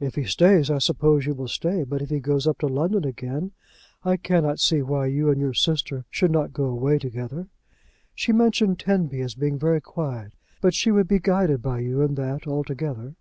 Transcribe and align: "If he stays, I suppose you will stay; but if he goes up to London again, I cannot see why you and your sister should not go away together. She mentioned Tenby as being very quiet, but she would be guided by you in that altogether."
"If 0.00 0.16
he 0.16 0.24
stays, 0.24 0.68
I 0.68 0.78
suppose 0.78 1.26
you 1.26 1.34
will 1.34 1.46
stay; 1.46 1.84
but 1.84 2.02
if 2.02 2.10
he 2.10 2.18
goes 2.18 2.44
up 2.44 2.58
to 2.58 2.66
London 2.66 3.04
again, 3.04 3.52
I 4.02 4.16
cannot 4.16 4.58
see 4.58 4.82
why 4.82 5.06
you 5.06 5.30
and 5.30 5.40
your 5.40 5.54
sister 5.54 6.04
should 6.10 6.32
not 6.32 6.52
go 6.52 6.64
away 6.64 6.98
together. 6.98 7.46
She 8.16 8.32
mentioned 8.32 8.80
Tenby 8.80 9.20
as 9.20 9.36
being 9.36 9.56
very 9.56 9.80
quiet, 9.80 10.32
but 10.60 10.74
she 10.74 10.90
would 10.90 11.06
be 11.06 11.20
guided 11.20 11.62
by 11.62 11.78
you 11.78 12.00
in 12.00 12.16
that 12.16 12.48
altogether." 12.48 13.14